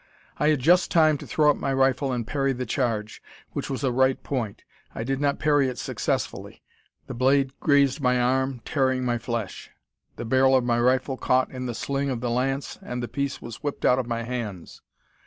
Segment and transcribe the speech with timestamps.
[0.39, 3.83] I had just time to throw up my rifle and parry the charge, which was
[3.83, 4.63] a right point.
[4.95, 6.63] I did not parry it successfully.
[7.05, 9.69] The blade grazed my arm, tearing my flesh.
[10.15, 13.43] The barrel of my rifle caught in the sling of the lance, and the piece
[13.43, 14.81] was whipped out of my hands.